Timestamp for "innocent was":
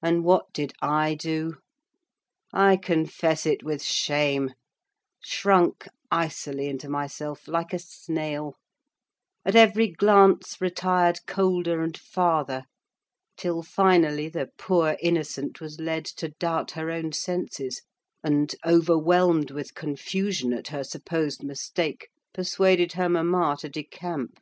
15.02-15.78